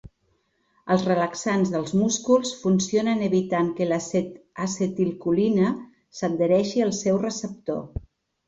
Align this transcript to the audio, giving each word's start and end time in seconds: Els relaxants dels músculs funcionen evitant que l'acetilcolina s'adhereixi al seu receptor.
Els 0.93 1.03
relaxants 1.09 1.71
dels 1.73 1.93
músculs 1.99 2.53
funcionen 2.63 3.21
evitant 3.27 3.69
que 3.81 3.89
l'acetilcolina 3.91 5.71
s'adhereixi 6.23 6.87
al 6.89 6.99
seu 7.05 7.25
receptor. 7.29 7.89